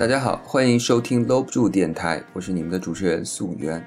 [0.00, 3.86] 大家好，欢迎收听搂不住电台，我是你们的主持人素媛。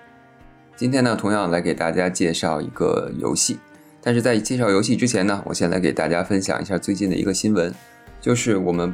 [0.75, 3.57] 今天呢，同样来给大家介绍一个游戏。
[3.99, 7.73] 但是在介绍游戏之前呢，我先来给大家分享一下最近的一个新闻，
[8.21, 8.93] 就是我们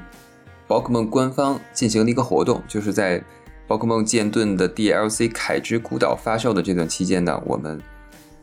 [0.66, 3.22] 宝可梦官方进行了一个活动，就是在
[3.68, 7.82] 宝可梦剑盾的 DLC 凯之孤岛发售的这段期间呢，我们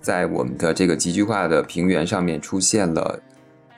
[0.03, 3.23] 在我们的这个极具化的平原上面出现了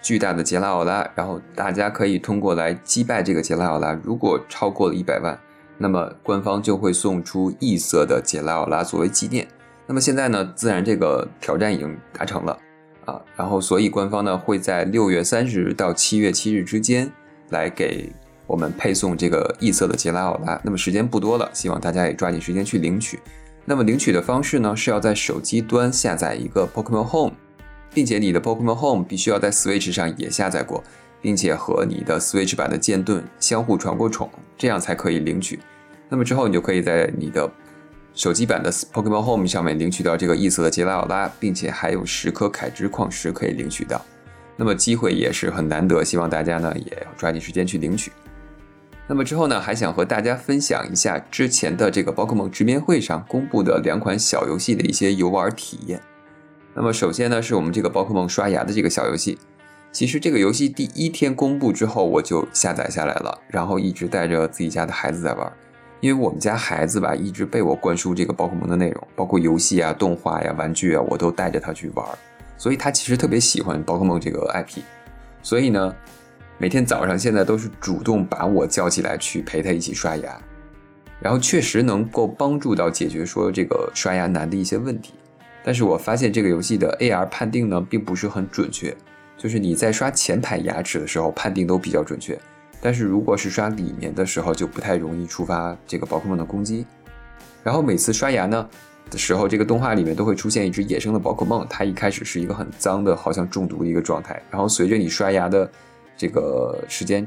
[0.01, 5.39] 巨大的杰拉奥拉，然后大家可以通过来击败这个杰拉奥拉，如果超过了一百万，
[5.77, 9.47] 那么官方就会送出异色的杰拉奥拉作为纪念。
[9.87, 12.59] 那么现在呢，自然这个挑战已经达成了。
[13.05, 17.11] 啊，然后所以官方呢会在六月三十日到七月七日之间
[17.49, 18.13] 来给
[18.47, 20.61] 我们配送这个异色的杰拉奥拉。
[20.63, 23.19] 那么时间不多了，希望大家也抓紧时间去领取。
[23.65, 27.33] 那么领取的方式呢是要在手机端下载一个 Pokemon Home，
[27.93, 30.83] 并且你的 Pokemon Home 必须要在 Switch 上也下载过，
[31.21, 35.59] 并且和你的 Switch 版的剑盾相互传过宠，这样才可以领取。
[36.09, 37.51] 那么之后你就可以在你的
[38.15, 44.05] 手机版的 Pokemon Home 上面领取到这个异色的杰拉奥拉，并且还有十颗凯之矿石可以领取到，
[44.57, 48.11] 那么机会也是很难得，希望大家呢也抓紧时间去领取。
[49.07, 55.99] 那么之后呢，还想和大家分享一下之前的这个宝可梦直面会上公布的两款小游戏的一些游玩体验。
[56.75, 59.39] 那么首先呢，是我们这个宝可梦刷牙的这个小游戏，
[59.91, 65.53] 其实这个游戏第一天公布之后我就下载下来了，然后一直带着自己家的孩子在玩。
[66.01, 72.07] 因为我们家孩子吧，一直被我灌输这个宝可梦的内容，包括游戏啊、动画呀、玩具啊，我都带着他去玩，
[72.57, 74.81] 所以他其实特别喜欢宝可梦这个 IP。
[75.43, 75.93] 所以呢，
[76.57, 80.41] 每天早上现在都是主动把我叫起来去陪他一起刷牙，
[81.19, 85.15] 然后确实能够帮助到解决说这个刷牙难的一些问题。
[85.65, 88.97] 但是我发现这个游戏的 AR 判定呢，并不是很准确，
[89.37, 92.39] 就是你在刷前排牙齿的时候，判定都比较准确。
[92.81, 96.87] 但是如果是刷里面的时候，就不太容易触发这个宝可梦的攻击。
[97.63, 98.67] 然后每次刷牙呢
[99.11, 104.41] 的时候，这个动画里面都会出现一只野生的宝可梦，它一开始是一个很脏的，好像中毒的一个状态。
[104.51, 105.69] 然后随着你刷牙的
[106.17, 107.27] 这个时间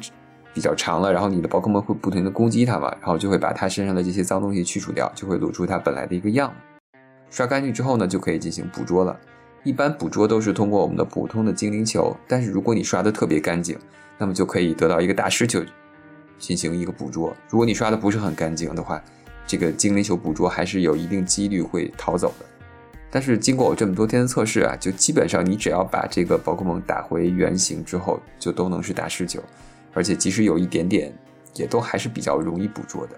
[0.53, 6.70] 比较长了，然后你的宝可梦会不停的攻击它嘛，然后就会把它身上的这些脏东西去除掉，就会露出它本来的一个样子。
[7.31, 9.19] 刷干净之后呢，就可以进行捕捉了。
[9.63, 13.75] 一般捕捉都是通过我们的普通的精灵球，但是如果你刷的特别干净。
[14.17, 15.63] 那么就可以得到一个大师球，
[16.37, 17.35] 进行一个捕捉。
[17.49, 19.01] 如果你刷的不是很干净的话，
[19.47, 22.45] 这个精灵球捕捉还是有一定几率会逃走的。
[23.09, 29.41] 但是经过我这么多天的测试啊，就基本上你只要把这个宝可梦打回原形之后，就都能是大师球，
[29.91, 31.11] 而且即使有一点点，
[31.55, 33.15] 也都还是比较容易捕捉的。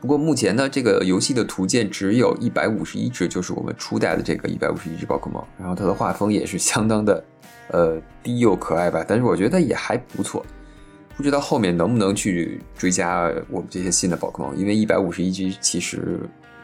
[0.00, 7.24] 不过目前呢，这个游戏的图鉴只有一百五十一只，就是我们初代的这个一百五十一只宝可梦，然后它的画风也是相当的。
[7.70, 10.42] 呃，低又可爱吧，但是我觉得也还不错。
[11.14, 16.20] 不知道后面能不能去追加我们这些新的宝可梦，因为一百五十一只其实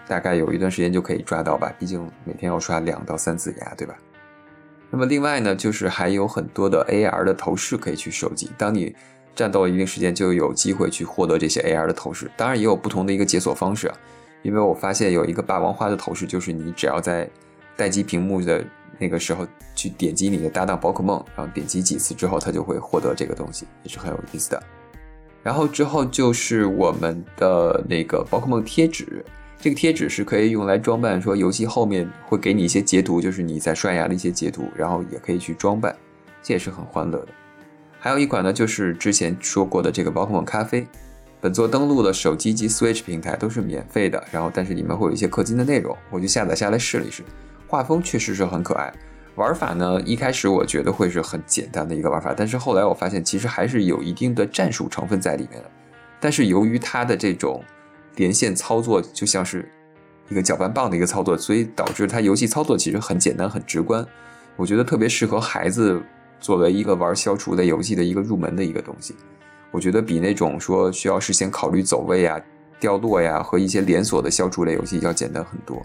[0.08, 3.94] 大概有一段时间就可以抓到吧，毕竟每天要刷两到三次牙，对吧？
[4.90, 8.50] 那么另外呢，就是还有很多的 AR 的头饰可以去收集。
[8.56, 8.94] 当你
[9.34, 12.30] 战斗一定时间，就有机会去获得这些 AR 的头饰。
[12.36, 13.96] 当然也有不同的一个解锁方式啊，
[14.42, 17.28] 因为我发现有一个霸王花的头饰，就是你只要在
[17.76, 18.64] 待机屏幕的。
[18.96, 24.62] 那个时候去点击你的搭档宝可梦，然后点击几次之后，它就会获得这个东西，也是很有意思的。
[25.42, 29.24] 然后之后就是我们的那个宝可梦贴纸，
[29.58, 35.94] 这个贴纸是可以用来装扮，说游戏后面会给你一些截图，就是你在刷牙的一些截图，然后也可以去装扮，
[36.40, 37.28] 这也是很欢乐的。
[38.04, 40.87] 还有一款呢，就是之前说过的这个宝可梦咖啡，
[41.41, 47.22] 本作登录了手机及 Switch 平台都是免费的，然后但是里面会有一些氪金的内容，我就下载下来试了一试。
[47.66, 48.93] 画风确实是很可爱，
[49.37, 55.70] 玩法呢，一开始我觉得会是很简单的一个玩法，但是后来我发现其实还是有一定的战术成分在里面的。
[56.20, 57.64] 但是由于它的这种
[58.17, 59.67] 连线操作就像是
[60.28, 64.06] 一个搅拌棒的一个操作，所以导致它游戏操作其实很简单很直观。
[64.56, 66.02] 我觉得特别适合孩子
[66.44, 69.14] 作为一个玩消除类游戏的一个入门的一个东西。
[69.70, 72.38] 我觉得比那种说需要事先考虑走位啊、
[72.79, 75.82] 掉落呀和一些连锁的消除类游戏要简单很多。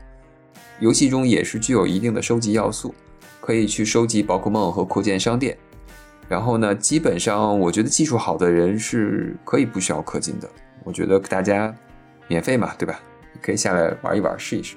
[0.81, 2.93] 游戏中也是具有一定的收集要素，
[3.39, 5.57] 可以去收集宝可梦和扩建商店。
[6.27, 10.49] 然后呢，基本上我觉得技术好的人是可以不需要氪金的。
[10.83, 11.73] 我觉得大家
[12.27, 12.99] 免费嘛，对吧？
[13.41, 14.75] 可以下来玩一玩，试一试。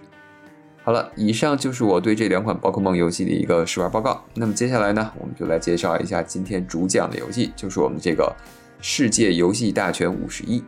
[0.85, 4.21] 好了，以上就是我对这两款宝可梦游戏的一个试玩报告。
[4.35, 8.25] 那么接下来呢，我们就来介绍一下今天主讲的游戏，就是我们这个
[8.81, 10.59] 《世界游戏大全五十一》。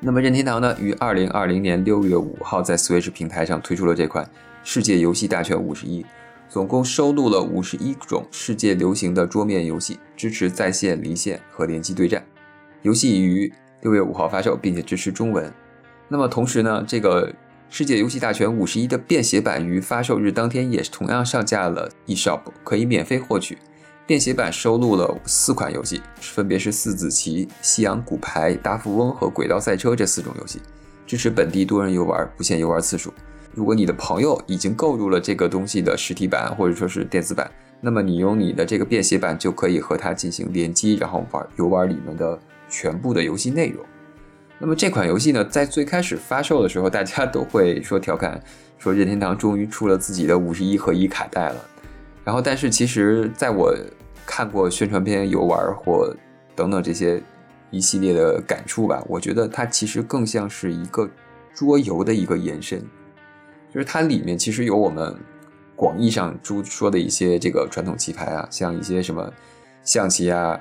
[0.00, 4.24] 那么任天堂呢，于二零二零年六月五号在 Switch 平台上推出了这款
[4.64, 6.02] 《世界游戏大全五十一》，
[6.48, 12.24] 总共收录了五十一种世界流行的桌面游戏，支持在线、离线和联机对战。
[12.82, 13.52] 游戏于
[13.82, 15.48] 六月五号发售，并且支持中文。
[16.08, 17.32] 那么同时呢，这个
[17.68, 23.58] 世界游戏大全五十一的便携版于发售日当天也是同样上架了 eShop，可以免费获取。
[24.06, 30.60] 便携版收录了四款游戏，分别是四子棋、西洋骨牌、大富翁和轨道赛车这四种游戏，
[31.04, 33.12] 支持本地多人游玩，不限游玩次数。
[33.52, 42.38] 如果你的朋友已经购入了这个东西的实体版或者说是电子版，那么你用你的这个便携版就可以和它进行联机，然后玩游玩里面的
[42.70, 43.84] 全部的游戏内容。
[44.58, 48.40] 那么这款游戏呢，在最开始发售的时候，大家都会说调侃
[48.78, 51.56] 说任天堂终于出了自己的五十一合一卡带了。
[52.24, 53.76] 然后，但是其实在我
[54.24, 56.12] 看过宣传片、游玩或
[56.54, 57.22] 等等这些
[57.70, 61.08] 一系列的感触吧，我觉得它其实更像是一个
[61.54, 62.80] 桌游的一个延伸，
[63.72, 65.14] 就是它里面其实有我们
[65.76, 69.30] 广义上诸说的一些这个传统棋牌啊，像一些什么
[69.84, 70.58] 象棋啊，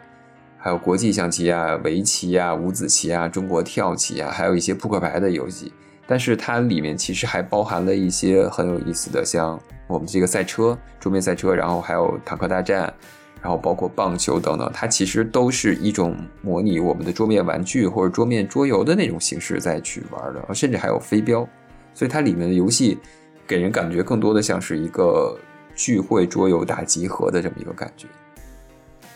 [0.66, 5.72] 还有国际象棋啊、围棋啊、五子棋啊、中国跳棋啊，还有一些扑克牌的游戏。
[6.08, 12.92] 但是它里面其实还包含了一些很有意思的，像我们这个赛车、桌面赛车，然后还有坦克大战。
[13.44, 21.48] 然后包括棒球等等，它其实都是一种模拟我们的桌面玩具或者桌面桌游的那种形式再去玩的，甚至还有飞镖，
[21.94, 22.98] 所以它里面的游戏
[23.46, 25.38] 给人感觉更多的像是一个
[25.76, 28.08] 聚会桌游大集合的这么一个感觉。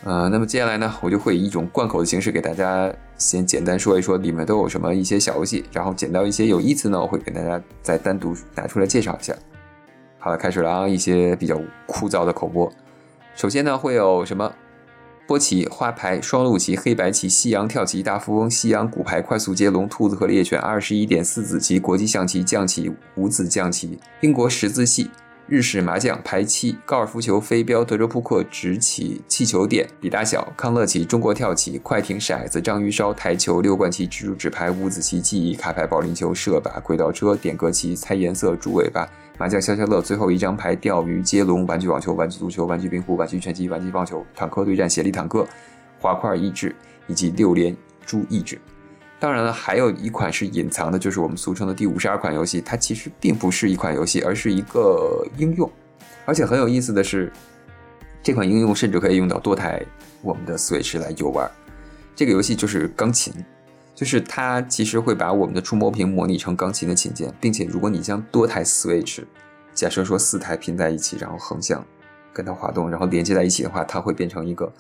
[0.06, 9.36] 呃，那么接下来呢，我就会以一种贯口的形式给大家先简单说一说里面都有什么一些小游戏，然后捡到一些有意思呢，我会给大家再单独拿出来介绍一下。
[10.18, 12.72] 好了，开始了啊，一些比较枯燥的口播。
[13.36, 14.54] 首先呢，会有什么
[15.28, 25.12] 波棋、花牌、双陆棋、黑白棋、西洋跳棋、大富翁、西洋骨牌、快速接龙、兔子和猎犬、二十一点四子棋、国际象棋、将棋、五子将棋、英国十字系。
[25.50, 39.10] 日式麻将、排七、高尔夫球、飞镖、德州扑克、直棋、气球点、比大小、康乐棋、中国跳棋、快艇、骰子、章鱼烧、台球、六冠棋、蜘蛛纸牌、五子棋、记忆卡牌、保龄球、射靶、轨道车、点歌棋、猜颜色、猪尾巴、
[39.40, 45.48] 麻将、消消乐、最后一张牌、钓鱼、接龙、玩具网球、玩具足球、玩具冰壶、玩具拳击、玩具棒球、坦克对战、协力坦克、
[46.00, 46.76] 滑块益智
[47.08, 47.76] 以及六连
[48.06, 48.62] 珠益智。
[49.20, 52.62] 当然了，还有一款是隐藏的，就是我们俗称的第五十二款游戏。
[52.62, 55.70] 它其实并不是一款游戏，而是一个应用。
[56.26, 57.30] 而且很有意思的是，
[58.24, 59.86] 这款应用甚至可以用到多台
[60.22, 61.52] 我们的 Switch 来游玩。
[62.16, 63.34] 这个游戏就是钢琴，
[63.94, 69.26] 就是它其实会把我们的触摸屏模拟成钢琴的琴键，并且如果你将多台 Switch，
[69.74, 71.86] 假设说四台拼在一起，然后横向
[72.32, 74.72] 跟它滑动，然后连接在一起的话，它会变成一个。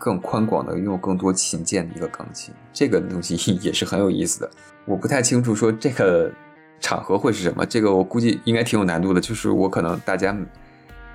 [0.00, 4.50] 更宽广的拥有更多琴键的一个钢琴，这个东西 也是很有意思的。
[4.86, 6.32] 我不太清楚说这个
[6.80, 9.20] 场合会是什么，这个我估计应该挺有难度的。
[9.20, 10.34] 就是我可能大家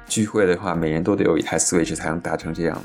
[0.08, 2.80] 聚会的话，每人都得有一台 Switch 才能达成这样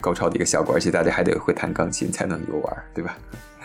[0.00, 3.14] 高超的一个效果，而且大家还得会弹钢琴才能游玩，对吧？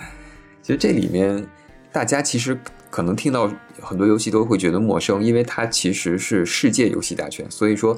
[0.61, 1.47] 其实这里面
[1.93, 2.59] 大家其实
[2.89, 3.49] 可能听到
[3.79, 7.97] 很多游戏都会觉得陌生，因为它其实是世界游戏大全，所以说。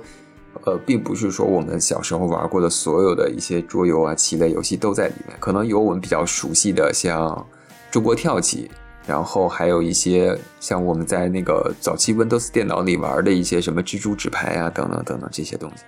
[0.64, 7.46] 呃，并不是说我们小时候玩过的所有的一些桌游啊、棋类游戏都在里面，可能有我们比较熟悉的，像
[7.90, 8.70] 中国跳棋，
[9.08, 15.84] 然后还有一些像我们在那个早期 Windows 电脑里玩的一些什么蜘蛛纸牌啊，等等等等这些东西。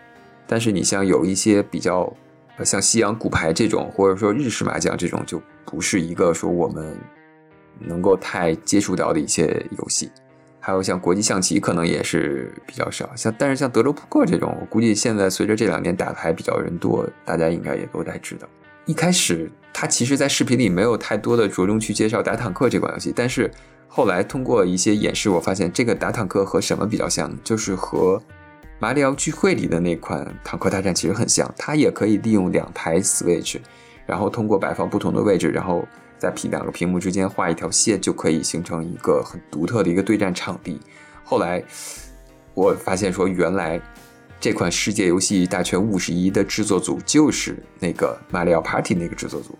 [0.47, 2.11] 但是你像有一些比较
[2.63, 6.97] 像西洋骨牌这种，或者说日式麻将这种，就不是一个说我们
[7.79, 10.09] 能够太接触到的一些游戏。
[10.65, 13.09] 还有像国际象棋，可能也是比较少。
[13.17, 18.47] 像但是像德州扑克这种，我估计现在随着这两年打牌比较人多，大家应该也都在知道。
[18.85, 23.51] 一开始他其实，在视频里没有太多的着重去介绍打坦克这款游戏，但是
[23.89, 28.23] 后来通过一些演示，我发现这个打坦克和什么比较像，就是和
[28.79, 31.53] 马里奥聚会里的那款坦克大战其实很像。
[31.57, 33.57] 它也可以利用两台 Switch，
[34.05, 35.85] 然后通过摆放不同的位置，然后。
[36.23, 40.79] 在屏两个屏幕之间画一条线，就可以形成一个很独特的一个对战场地。
[41.21, 41.61] 后来
[42.53, 43.77] 我发现说，原来
[44.39, 49.57] 这款世界游戏大全五十一的制作组就是那个马里奥 Party 那个制作组，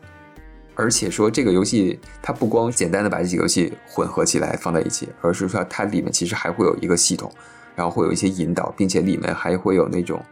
[0.74, 7.30] 而且说这个游戏它不光简单的把这几个游戏混合起来放在一起，而是说它里面其实还会有一个系统，
[7.76, 10.24] 然后会有一些引导，并且里面还会有那种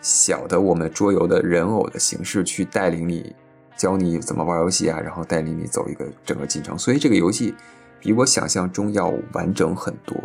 [0.00, 3.34] 小的我们桌游的人偶的形式去带领你。
[3.76, 7.54] 教你怎么玩游戏啊，然后带领你走一个整个进程，所以这个游戏
[8.00, 10.16] 比我想象中要完整很多。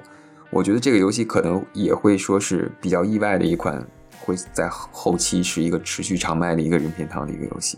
[0.51, 3.85] 我觉得这个游戏可能也会说是比较意外的一款，
[4.19, 7.77] 会在后期是一个持续长卖的一个任天堂的一个游戏。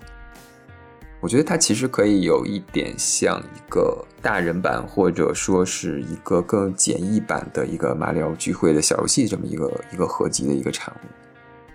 [1.20, 11.21] 我觉得它其实可以有一点像一个大人版，或者说是一个更简易版的一个马里奥聚会的小游戏这么一个一个合集的一个产物。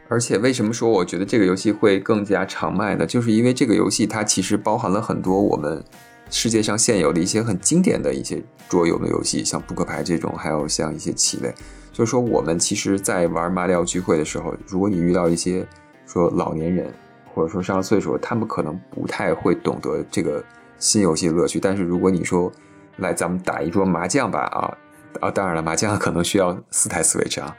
[0.09, 3.05] 而且为什么说我觉得这个游戏会更加常卖呢？
[3.05, 5.83] 就是因为这个游戏它其实包含了很多我们
[6.31, 11.53] 世界上现有的一些很经典的一些桌游的游戏，像扑克牌这种，还有像一些棋类。
[11.93, 15.67] 就是说，我们其实，在玩马里奥聚会的时候，如果你遇到一些
[16.05, 16.93] 说老年人，
[17.33, 20.45] 或者说上了岁数，他们可能不太会懂得这个
[20.79, 21.59] 新游戏的乐趣。
[21.59, 22.53] 但是如果你说
[22.99, 24.77] 来咱们打一桌麻将吧，啊
[25.21, 27.57] 啊，当然了，麻将可能需要四台 Switch 啊。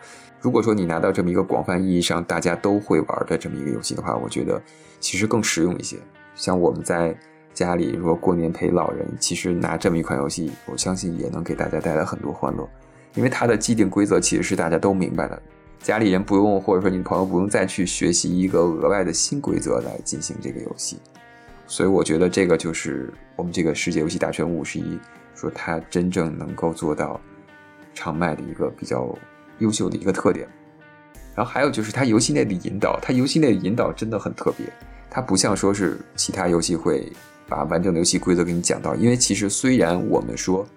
[0.48, 4.62] 如果说你拿到这么一个广泛意义上大家都会玩的这么一个游戏的话，我觉得
[4.98, 5.98] 其实更实用一些。
[6.36, 7.14] 像我们在
[7.54, 12.66] 家里如果过年陪老人，其实拿这么一款游戏，我相信也能给大家带来很多欢乐。
[13.14, 15.42] 因为它的既定规则其实是大家都明白的，
[15.80, 20.98] 家里人不用，或者说你朋友不用再去学习一个额外的新规则来进行这个游戏，
[21.66, 24.98] 所以我觉得这个就是我们这个世界游戏大全五十一
[25.36, 27.20] 说它真正能够做到
[27.94, 29.14] 常卖的一个比较
[29.60, 30.48] 优秀的一个特点。
[31.36, 34.66] 然后还有就是它游戏内的引导，它游戏内的引导真的很特别，
[35.10, 37.12] 它不像说是其他游戏会
[37.48, 40.68] 把完整的游戏规则给你讲到，因为其实虽然我们说。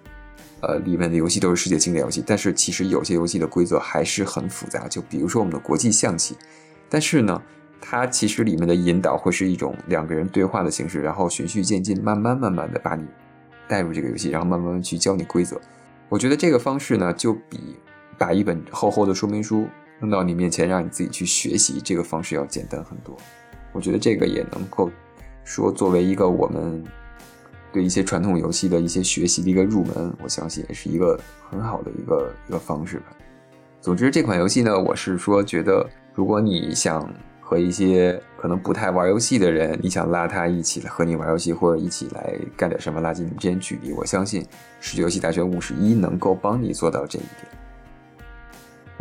[0.63, 4.87] 呃，里面的游戏都是世界经典游戏，但是其实有些游戏的规则还是很复杂。
[4.87, 6.37] 就比如说我们的国际象棋，
[6.87, 7.41] 但是呢，
[7.81, 13.03] 它其实里面的引导会是一种两个人对话的形式，然后循序渐进，慢慢慢慢的把你
[13.67, 15.59] 带入这个游戏，然后慢慢去教你规则。
[16.09, 17.75] 我觉得这个方式呢，就比
[18.21, 19.67] 把一本厚厚的说明书
[19.99, 23.17] 扔到你面前，让你自己去学习，这个方式要简单很多。
[23.71, 24.91] 我觉得这个也能够
[25.43, 26.83] 说作为一个我们。
[27.73, 31.17] 对一些传统游戏的一些学习的一个入门，我相信也是一个
[31.49, 33.05] 很好的一个一个方式吧。
[33.79, 37.09] 总之，这款游戏呢，我是说觉得，如果你想
[37.39, 44.41] 和一些可能不太玩游戏的人，你想拉他一起来和你玩游戏，或者一起来干点什么，拉近你们之间距离，我相信
[44.81, 47.60] 《世界游戏大全五十一》能够帮你做到这一点。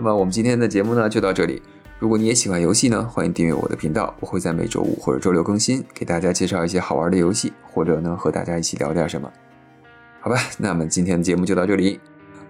[0.00, 1.60] 那么，我们今天的节目呢，就到这里。
[1.98, 9.30] 如果你也喜欢游戏呢，欢迎订阅我的频道，我会在每周五或者周六更新，给大家介绍一些好玩的游戏，或者呢和大家一起聊点什么。
[10.20, 12.00] 好吧，那么今天的节目就到这里，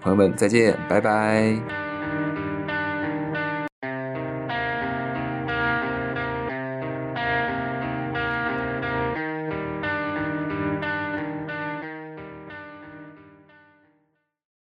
[0.01, 1.90] 朋友们再见，拜拜。